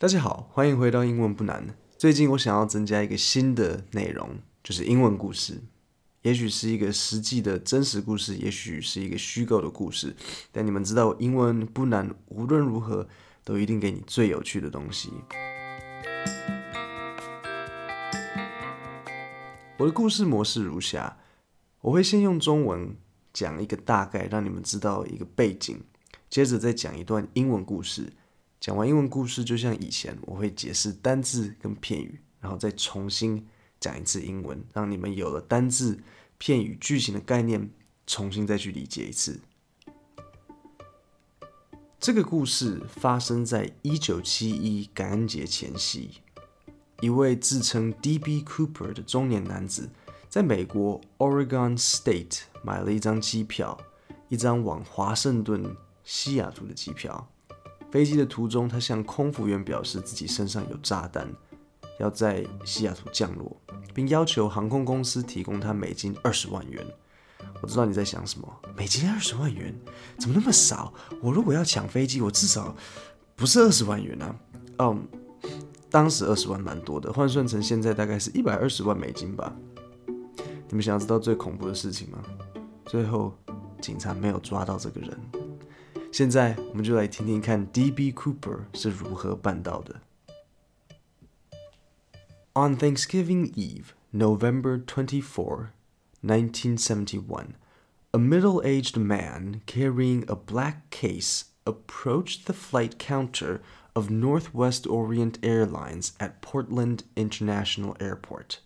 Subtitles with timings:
[0.00, 1.76] 大家好，欢迎回到英文不难。
[1.96, 4.30] 最近我想要增加一个新的内容，
[4.62, 5.60] 就是英文故事。
[6.22, 10.14] 也许是一个实际的真实故事，也许是一个虚构的故事。
[10.52, 13.08] 但你们知道，英文不难，无论如何
[13.42, 15.10] 都一定给你最有趣的东西。
[19.78, 21.18] 我的故事模式如下：
[21.80, 22.96] 我会先用中文
[23.32, 25.80] 讲一个大概，让你们知道一个背景，
[26.30, 28.12] 接着再讲一段英文故事。
[28.60, 33.46] 讲完英文故事，就像以前我会解释单字跟片语，然后再重新
[33.78, 36.00] 讲一次英文，让你们有了单字、
[36.38, 37.70] 片语、句型的概念，
[38.06, 39.40] 重新再去理解一次。
[42.00, 46.20] 这个故事发生在一九七一感恩节前夕，
[47.00, 48.42] 一位自称 D.B.
[48.42, 49.88] Cooper 的中年男子，
[50.28, 53.78] 在美国 Oregon State 买了一张机票，
[54.28, 57.30] 一张往华盛顿、西雅图的机票。
[57.90, 61.26] 飞机的途中，他向空服员表示自己身上有炸弹，
[61.98, 63.56] 要在西雅图降落，
[63.94, 66.84] 并要求航空公司提供他美金二十万元。
[67.62, 69.74] 我知道你在想什么，美金二十万元
[70.18, 70.92] 怎么那么少？
[71.22, 72.76] 我如果要抢飞机，我至少
[73.34, 74.36] 不是二十万元啊。
[74.78, 75.08] 嗯，
[75.90, 79.54] 当时二十万蛮多的，换算成现在大概是一百二十万美金吧。
[80.68, 82.18] 你们想要知道最恐怖的事情吗？
[82.84, 83.32] 最后，
[83.80, 85.37] 警察没有抓到这个人。
[86.11, 88.11] 现在我们就来听听看 D.B.
[88.13, 90.01] Cooper 是如何办到的。
[92.53, 95.71] On Thanksgiving Eve, November 24,
[96.21, 97.55] 1971,
[98.13, 103.61] a middle aged man carrying a black case approached the flight counter
[103.95, 108.59] of Northwest Orient Airlines at Portland International Airport.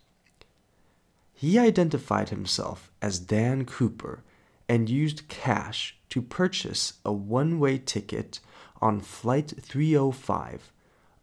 [1.32, 4.22] He identified himself as Dan Cooper
[4.67, 8.39] and used cash to purchase a one way ticket
[8.81, 10.71] on Flight 305,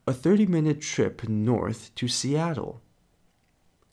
[0.06, 2.80] a 30 minute trip north to Seattle.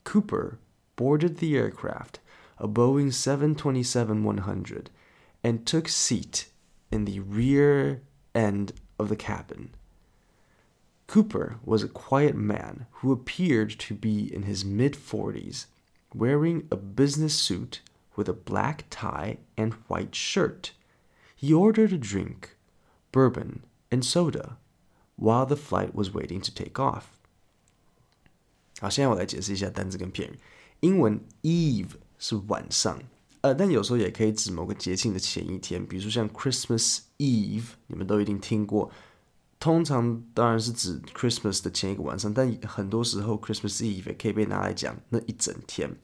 [0.04, 0.58] Cooper
[0.96, 2.18] boarded the aircraft,
[2.58, 4.90] a Boeing 727 100,
[5.44, 6.48] and took seat
[6.90, 8.02] in the rear
[8.34, 9.70] end of the cabin.
[11.06, 15.66] Cooper was a quiet man who appeared to be in his mid 40s,
[16.14, 17.80] wearing a business suit
[18.17, 20.71] with a black tie and white shirt.
[21.35, 22.55] He ordered a drink,
[23.11, 24.57] bourbon, and soda,
[25.15, 27.03] while the flight was waiting to take off.
[28.79, 30.39] 好，现在我来解释一下单词跟片语。
[30.81, 32.99] 英文 Eve 是晚上，
[33.41, 38.91] 呃，但有时候也可以指某个节庆的前一天，比如说像 Christmas Eve，你们都一定听过。
[39.59, 45.95] 通常当然是指 Christmas 的前一个晚上，但很多时候 Christmas Eve 也可以被拿来讲那一整天。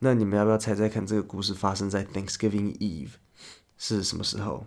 [0.00, 3.14] 那你们要不要猜猜看，这个故事发生在 Thanksgiving Eve
[3.76, 4.66] 是什么时候？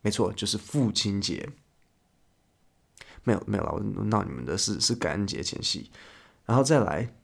[0.00, 1.50] 没错，就是父亲节。
[3.24, 5.90] 没有没有了，我闹你们的是是感恩节前夕。
[6.46, 7.14] 然后再来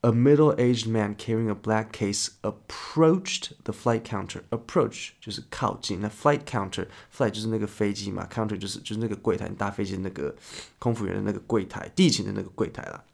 [0.00, 4.42] ，A middle-aged man carrying a black case approached the flight counter.
[4.50, 10.34] Approach 就是靠近，那 flight counter，flight 就是那个飞机嘛，counter 就是就是那个柜台，你搭飞机的那个
[10.78, 13.04] 空服员的那个柜台，地勤的那个柜台啦。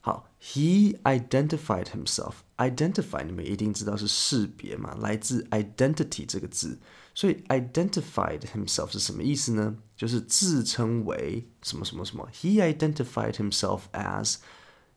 [0.00, 2.34] 好，He identified himself.
[2.56, 6.78] Identify 你们一定知道是识别嘛，来自 identity 这个字。
[7.14, 9.76] 所以 identified himself 是什么意思呢？
[9.96, 12.28] 就是自称为什么什么什么。
[12.32, 14.36] He identified himself as。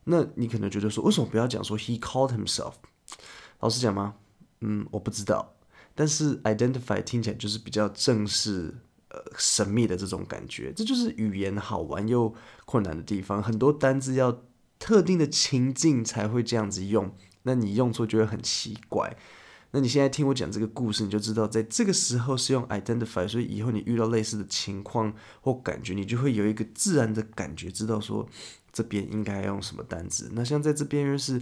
[0.03, 2.73] 那你可能觉得说，为什么不要讲说 he called himself？
[3.59, 4.15] 老实讲吗？
[4.61, 5.55] 嗯，我不知道。
[5.95, 8.75] 但是 identify 听起来就是比较正式、
[9.09, 10.71] 呃神秘的这种感觉。
[10.73, 12.33] 这就是语言好玩又
[12.65, 13.41] 困难的地方。
[13.41, 14.43] 很多单字要
[14.81, 19.15] 特定的情境才会这样子用，那你用错就会很奇怪。
[19.73, 28.27] 那你现在听我讲这个故事，你就知道在这个时候是用 identify，所以以后你遇到类似的情况或感觉，你就会有一个自然的感觉，知道说
[28.73, 30.31] 这边应该用什么单词。
[30.33, 31.39] 那像在这边又是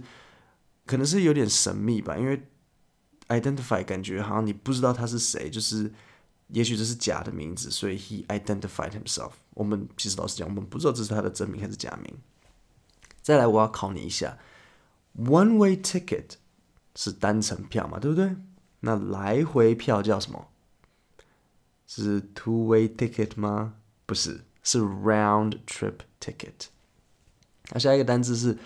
[0.84, 2.46] 可能是有点神秘吧，因为
[3.28, 5.90] identify 感觉好像你不知道他是谁，就是
[6.48, 9.32] 也许这是假的名字，所以 he identified himself。
[9.54, 12.14] 我们其实老实讲，我们不知道这是他的真名还是假名。
[13.29, 14.37] 再来，我要考你一下，
[15.17, 16.35] one way ticket
[16.93, 18.35] 是单程票嘛，对不对？
[18.81, 20.49] 那来回票叫什么？
[21.87, 23.75] 是 two way ticket 吗？
[24.05, 26.67] 不是，是 round trip ticket。
[27.71, 28.59] 那下一个单词是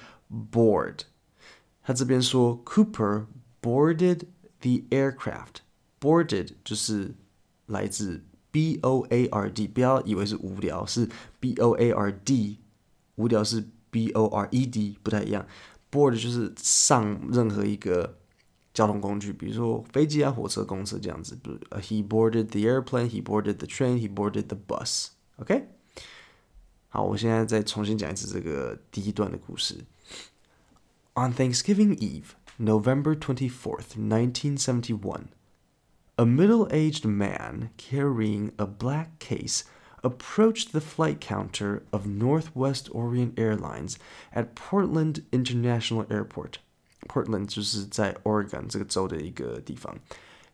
[0.52, 1.04] board，
[1.82, 3.28] 他这边说 Cooper
[3.62, 4.24] boarded
[4.60, 7.16] the aircraft，boarded 就是
[7.68, 11.10] 来自 B O A R D，不要以为是无聊，是
[11.40, 12.60] B O A R D，
[13.16, 13.70] 无聊是。
[13.94, 15.46] B O R E D 不太一样，
[15.92, 18.18] board 就是上任何一个
[18.74, 21.38] 交通工具，比如说飞机啊、火车、公车这样子。
[21.82, 25.08] He boarded the airplane, he boarded the train, he boarded the bus。
[25.38, 25.68] OK，
[26.90, 29.86] 好，我现在再重新讲一次这个第一段的故事。
[31.16, 35.30] On Thanksgiving Eve, November 24th, 1971,
[36.16, 39.64] a middle aged man carrying a black case
[40.04, 43.98] approached the flight counter of Northwest Orient Airlines
[44.34, 46.60] at Portland International Airport.
[47.08, 49.98] Portland 就是在 Oregon 这个州的一个地方。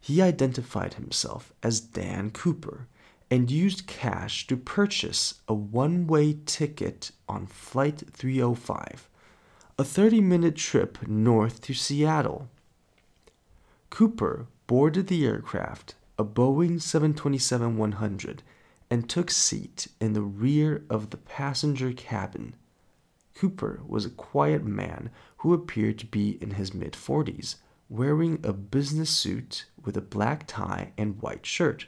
[0.02, 2.86] He identified himself as Dan Cooper
[3.32, 9.10] and used cash to purchase a one way ticket on Flight 305,
[9.80, 12.50] a 30 minute trip north to Seattle.
[13.90, 18.44] Cooper boarded the aircraft, a Boeing 727 100,
[18.91, 22.57] and took seat in the rear of the passenger cabin.
[23.35, 27.57] Cooper was a quiet man who appeared to be in his mid 40s,
[27.89, 31.87] wearing a business suit with a black tie and white shirt.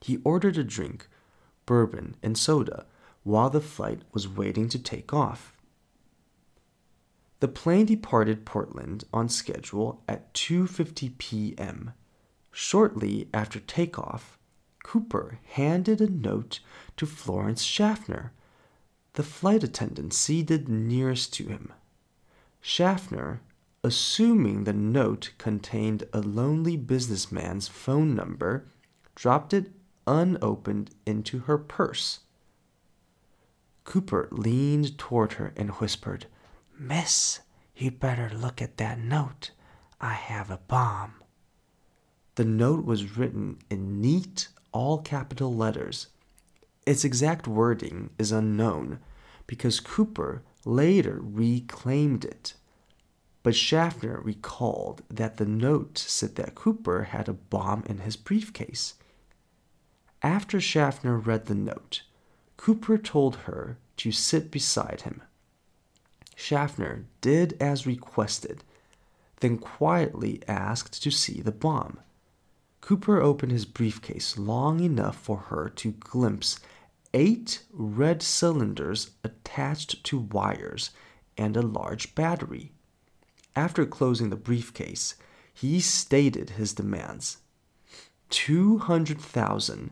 [0.00, 1.08] He ordered a drink,
[1.66, 2.86] bourbon, and soda
[3.24, 5.52] while the flight was waiting to take off.
[7.40, 11.92] The plane departed Portland on schedule at 2:50 p.m.
[12.50, 14.37] Shortly after takeoff,
[14.88, 16.60] Cooper handed a note
[16.96, 18.32] to Florence Schaffner,
[19.12, 21.74] the flight attendant seated nearest to him.
[22.62, 23.42] Schaffner,
[23.84, 28.64] assuming the note contained a lonely businessman's phone number,
[29.14, 29.72] dropped it
[30.06, 32.20] unopened into her purse.
[33.84, 36.28] Cooper leaned toward her and whispered,
[36.78, 37.40] Miss,
[37.76, 39.50] you'd better look at that note.
[40.00, 41.12] I have a bomb.
[42.36, 46.08] The note was written in neat, all capital letters.
[46.86, 48.98] Its exact wording is unknown
[49.46, 52.54] because Cooper later reclaimed it.
[53.42, 58.94] But Schaffner recalled that the note said that Cooper had a bomb in his briefcase.
[60.22, 62.02] After Schaffner read the note,
[62.56, 65.22] Cooper told her to sit beside him.
[66.34, 68.64] Schaffner did as requested,
[69.40, 72.00] then quietly asked to see the bomb.
[72.88, 76.58] Cooper opened his briefcase long enough for her to glimpse
[77.12, 80.90] eight red cylinders attached to wires
[81.36, 82.72] and a large battery.
[83.54, 85.16] After closing the briefcase,
[85.52, 87.36] he stated his demands
[88.30, 89.90] 200,000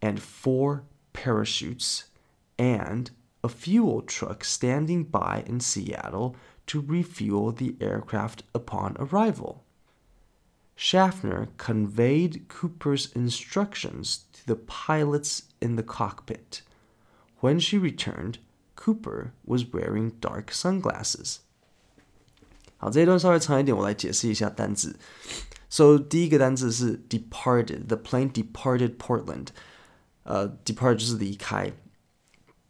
[0.00, 2.04] and four parachutes
[2.58, 3.10] and
[3.44, 6.34] a fuel truck standing by in Seattle
[6.68, 9.66] to refuel the aircraft upon arrival.
[10.77, 16.61] Schaffner conveyed Cooper's instructions to the pilots in the cockpit.
[17.39, 18.39] When she returned,
[18.75, 21.37] Cooper was wearing dark sunglasses.
[22.77, 24.97] 好，这一段稍微长一点，我来解释一下单字。
[25.69, 29.47] So 第一个单字是 departed，the plane departed Portland。
[30.23, 31.73] 呃，depart 就是离开。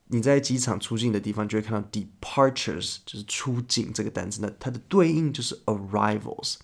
[0.07, 4.41] 你在机场出境的地方就会看到 departures，就是出境这个单词。
[4.41, 6.57] 那它的对应就是 arrivals。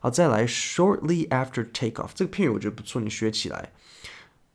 [0.00, 3.72] 好，再来，shortly after takeoff 这个片语我觉得不错，你学起来。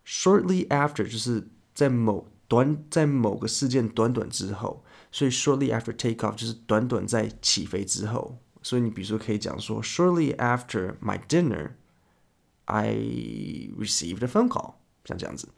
[0.06, 8.38] shortly after 就是在某短在某个事件短短之后，所以 shortly after takeoff 就是短短在起飞之后。
[8.62, 11.72] 所以你比如说可以讲说，shortly after my dinner。
[12.68, 12.96] I
[13.78, 15.50] received a phone call，像这样子。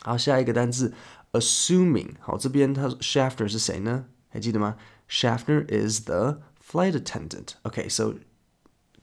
[0.00, 0.94] 好，下一个单词
[1.32, 4.06] Schaffner 是谁呢？
[4.30, 4.78] 还记得吗
[5.10, 7.48] ？Schaffner is the flight attendant.
[7.64, 8.14] Okay, so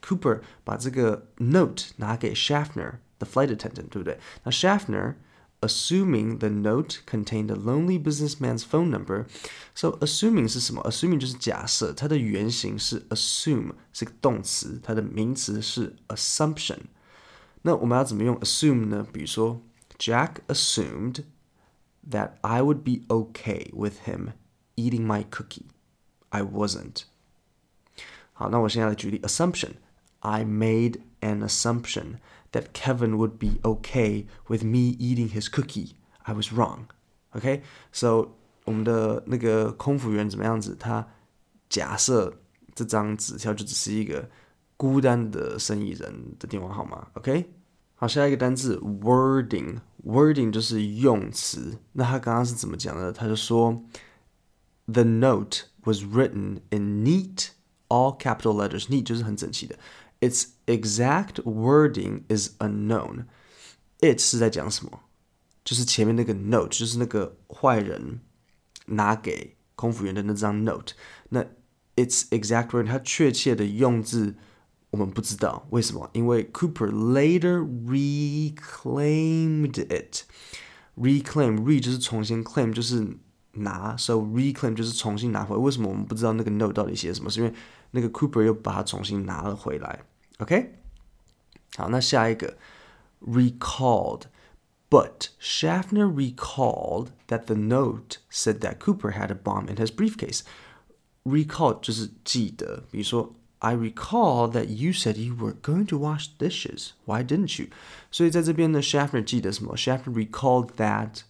[0.01, 4.19] Cooper 把这个 note 拿给 Schaffner, the flight attendant，对不对？
[4.43, 5.15] 那 Schaffner
[5.61, 9.25] assuming the note contained a lonely businessman's phone number.
[9.73, 10.83] So assuming 是什么？
[10.83, 16.79] assuming 就是假设，它的原型是 assume 是个动词，它的名词是 assumption。
[17.63, 19.07] 那我们要怎么用 assume 呢？
[19.11, 19.59] 比如说
[19.97, 21.23] Jack assumed
[22.11, 24.33] that I would be okay with him
[24.75, 25.65] eating my cookie.
[26.29, 27.05] I wasn't.
[28.33, 29.71] 好，那我现在来举例 assumption.
[30.19, 32.19] I made an assumption
[32.51, 35.91] that Kevin would be okay with me eating his cookie.
[36.23, 36.87] I was wrong.
[37.33, 40.75] Okay, so 我们的那个空服员怎么样子？
[40.79, 41.07] 他
[41.69, 42.33] 假设
[42.73, 44.29] 这张纸条就只是一个
[44.77, 47.07] 孤单的生意人的电话号码。
[47.13, 47.51] OK，
[47.95, 51.77] 好，下一个单字 wording，wording 就是用词。
[51.93, 53.11] 那他刚刚是怎么讲的？
[53.11, 53.83] 他就说，
[54.87, 57.49] The note was written in neat
[57.89, 58.87] all capital letters.
[58.87, 59.77] Neat 就是很整齐的。
[60.21, 63.25] Its exact wording is unknown.
[63.99, 65.01] It 是在讲什么？
[65.63, 68.21] 就是前面那个 note，就是那个坏人
[68.85, 70.93] 拿给空服员的那张 note。
[71.29, 71.43] 那
[71.95, 74.35] its exact wording，它确切的用字。
[74.91, 78.55] 我们不知道为什么，因为 Cooper later reclaimed
[79.89, 80.23] it。
[80.95, 83.05] reclaim，re 就是重新 claim 就是
[83.51, 85.53] 拿，so reclaim 就是重新拿回。
[85.57, 87.29] 为什么我们不知道那个 note 到底写什么？
[87.29, 87.53] 是因为
[87.91, 90.05] 那个 Cooper 又把它重新拿了回来。
[90.39, 90.75] OK，
[91.77, 92.57] 好，那下一个
[93.21, 100.41] recalled。But Schaffner recalled that the note said that Cooper had a bomb in his briefcase.
[101.23, 106.91] Recall 就是记得，比如说 I recall that you said you were going to wash dishes.
[107.05, 107.69] Why didn't you?
[108.11, 109.75] 所以在这边呢，Schaffner 记得什么？
[109.75, 111.21] Schaffner recalled that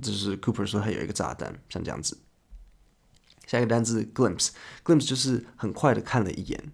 [0.00, 2.18] 就是 Cooper 说他有一个炸弹，像这样子。
[3.46, 6.70] 下一个单词 glimpse，glimpse 就是很快的看了一眼。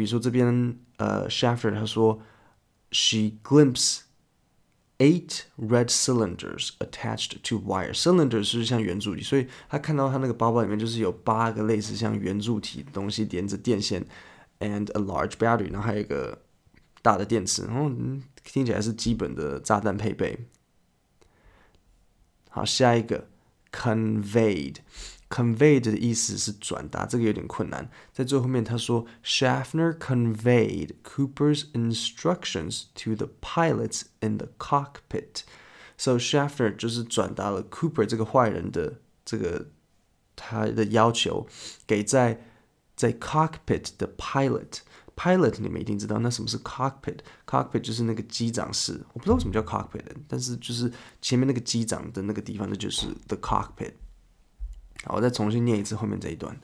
[0.00, 2.22] 比如说这边呃，Schaffer 他说
[2.90, 3.98] ，she glimpse
[4.96, 7.94] eight red cylinders attached to wire.
[7.94, 14.06] Cylinders 是像圆柱体，所以他看到他那个包包里面就是有八个类似像圆柱体的东西连着电线
[14.60, 16.40] ，and a large battery，然后还有一个
[17.02, 17.90] 大的电池，然后
[18.42, 20.46] 听起来是基本的炸弹配备。
[22.48, 23.28] 好，下一个
[23.70, 24.76] conveyed。
[25.30, 27.88] Conveyed 的意思是转达，这个有点困难。
[28.12, 35.42] 在最后面他说，Schaffner conveyed Cooper's instructions to the pilots in the cockpit.
[35.96, 39.68] So Schaffner 就是转达了 Cooper 这个坏人的这个
[40.34, 41.46] 他的要求
[41.86, 42.42] 给在
[42.96, 44.80] 在 cockpit 的 pilot。
[45.14, 53.92] pilot 你们一定知道，那什么是 cockpit？cockpit 就是那个机长室，我不知道为什么叫 cockpit，但是就是前面那个机长的那个地方，那就是 the cockpit。
[55.03, 56.59] 好，我再重新念一次后面这一段。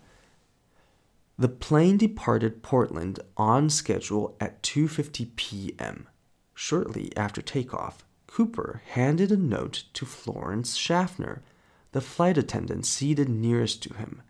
[1.38, 6.08] The plane departed Portland on schedule at 2:50 p.m.
[6.55, 11.41] Shortly after takeoff, Cooper handed a note to Florence Schaffner,
[11.91, 14.22] the flight attendant seated nearest to him.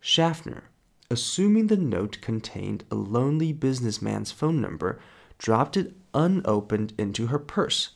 [0.00, 0.70] Schaffner
[1.10, 5.00] assuming the note contained a lonely businessman's phone number,
[5.38, 7.90] dropped it unopened into her purse.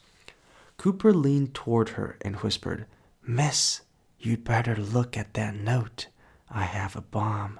[0.76, 2.86] Cooper leaned toward her and whispered,
[3.22, 3.82] Miss,
[4.19, 6.07] you'd better look at that note.
[6.49, 7.59] I have a bomb.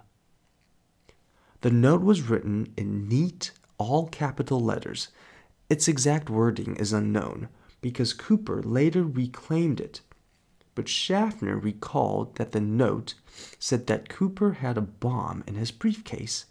[1.61, 5.09] The note was written in neat, all capital letters.
[5.69, 7.49] Its exact wording is unknown
[7.81, 10.01] because Cooper later reclaimed it
[10.79, 13.15] but Schaffner recalled that the note
[13.59, 16.45] said that Cooper had a bomb in his briefcase.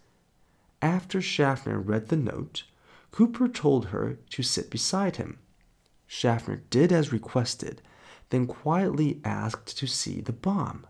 [0.82, 2.64] After Schaffner read the note,
[3.10, 5.38] Cooper told her to sit beside him.
[6.06, 7.80] Schaffner did as requested,
[8.30, 10.86] then quietly asked to see the bomb.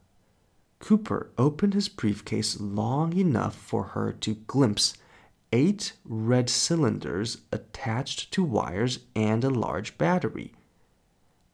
[0.80, 4.95] Cooper opened his briefcase long enough for her to glimpse
[5.52, 10.52] eight red cylinders attached to wires and a large battery.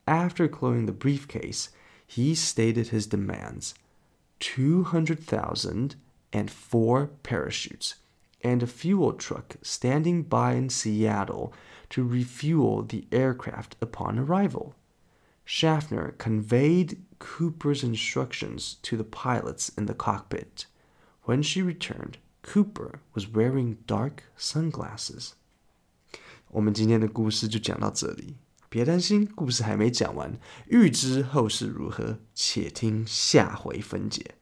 [0.07, 1.71] After closing the briefcase,
[2.07, 3.75] he stated his demands
[4.41, 5.97] 200,000
[6.33, 7.95] and four parachutes,
[8.43, 11.55] and a fuel truck standing by in Seattle
[11.91, 14.75] to refuel the aircraft upon arrival.
[15.46, 20.66] Schaffner conveyed Cooper's instructions to the pilots in the cockpit.
[21.26, 25.32] When she returned, Cooper was wearing dark sunglasses.
[26.52, 28.38] 我们今天的故事就讲到这里。
[28.70, 30.40] 别担心，故事还没讲完。
[30.68, 34.36] 欲知后事如何，且听下回分解。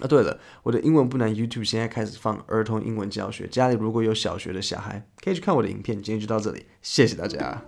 [0.00, 6.02] 啊，对了，我的英文不难 YouTube 现在开始放儿童英文教学，家里如果有小学的小孩，可以去看我的影片。
[6.02, 7.62] 今天就到这里，谢谢大家。